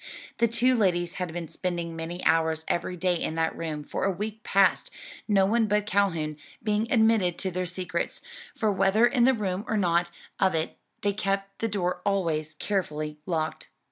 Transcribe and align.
The 0.39 0.47
two 0.47 0.75
ladies 0.75 1.13
had 1.21 1.31
been 1.31 1.47
spending 1.47 1.95
many 1.95 2.25
hours 2.25 2.65
every 2.67 2.97
day 2.97 3.13
in 3.21 3.35
that 3.35 3.55
room 3.55 3.83
for 3.83 4.03
a 4.03 4.09
week 4.11 4.41
past, 4.41 4.89
no 5.27 5.45
one 5.45 5.67
but 5.67 5.85
Calhoun 5.85 6.37
being 6.63 6.91
admitted 6.91 7.37
to 7.37 7.51
their 7.51 7.67
secrets, 7.67 8.23
for 8.57 8.71
whether 8.71 9.05
in 9.05 9.25
the 9.25 9.35
room 9.35 9.63
or 9.67 9.77
out 9.85 10.09
of 10.39 10.55
it 10.55 10.75
they 11.01 11.13
kept 11.13 11.59
the 11.59 11.67
door 11.67 12.01
always 12.03 12.55
carefully 12.55 13.19
locked. 13.27 13.69